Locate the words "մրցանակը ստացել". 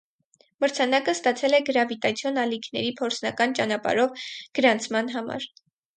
0.63-1.57